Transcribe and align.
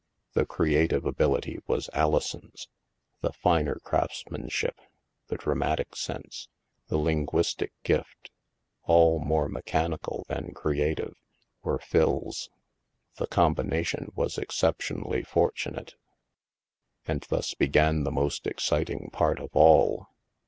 The 0.33 0.47
creative 0.47 1.05
ability 1.05 1.59
was 1.67 1.87
Alison's; 1.93 2.67
the 3.21 3.31
finer 3.31 3.75
craftsmanship, 3.83 4.79
the 5.27 5.37
dramatic 5.37 5.95
sense, 5.95 6.47
the 6.87 6.97
linguistic 6.97 7.71
gift 7.83 8.31
(all 8.81 9.19
more 9.19 9.47
mechanical 9.47 10.25
than 10.27 10.55
creative) 10.55 11.13
were 11.61 11.77
Phil's. 11.77 12.49
The 13.17 13.27
combination 13.27 14.11
was 14.15 14.39
excep 14.39 14.79
tionally 14.79 15.23
fortunate. 15.23 15.93
And 17.05 17.21
thus 17.29 17.53
began 17.53 18.01
the 18.03 18.09
most 18.11 18.47
exciting 18.47 19.11
part 19.13 19.39
of 19.39 19.51
all. 19.53 20.07